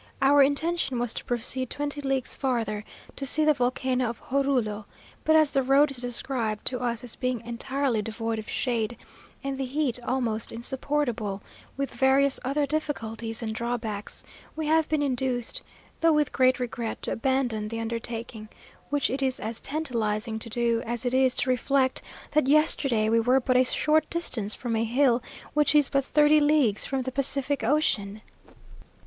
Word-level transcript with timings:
Our 0.19 0.41
intention 0.41 0.97
was 0.97 1.13
to 1.13 1.23
proceed 1.25 1.69
twenty 1.69 2.01
leagues 2.01 2.35
farther, 2.35 2.83
to 3.15 3.23
see 3.23 3.45
the 3.45 3.53
volcano 3.53 4.09
of 4.09 4.19
Jorullo; 4.31 4.85
but 5.23 5.35
as 5.35 5.51
the 5.51 5.61
road 5.61 5.91
is 5.91 5.97
described 5.97 6.65
to 6.65 6.79
us 6.79 7.03
as 7.03 7.15
being 7.15 7.41
entirely 7.45 8.01
devoid 8.01 8.39
of 8.39 8.49
shade, 8.49 8.97
and 9.43 9.59
the 9.59 9.65
heat 9.65 9.99
almost 10.03 10.51
insupportable 10.51 11.43
with 11.77 11.91
various 11.93 12.39
other 12.43 12.65
difficulties 12.65 13.43
and 13.43 13.53
drawbacks 13.53 14.23
we 14.55 14.65
have 14.65 14.89
been 14.89 15.03
induced, 15.03 15.61
though 15.99 16.13
with 16.13 16.31
great 16.31 16.59
regret, 16.59 17.03
to 17.03 17.11
abandon 17.11 17.67
the 17.67 17.79
undertaking, 17.79 18.49
which 18.89 19.07
it 19.07 19.21
is 19.21 19.39
as 19.39 19.59
tantalizing 19.59 20.39
to 20.39 20.49
do, 20.49 20.81
as 20.83 21.05
it 21.05 21.13
is 21.13 21.35
to 21.35 21.49
reflect 21.51 22.01
that 22.31 22.47
yesterday 22.47 23.07
we 23.07 23.19
were 23.19 23.39
but 23.39 23.55
a 23.55 23.63
short 23.63 24.09
distance 24.09 24.55
from 24.55 24.75
a 24.75 24.83
hill 24.83 25.21
which 25.53 25.75
is 25.75 25.89
but 25.89 26.03
thirty 26.03 26.39
leagues 26.39 26.85
from 26.85 27.03
the 27.03 27.11
Pacific 27.11 27.63
Ocean. 27.63 28.19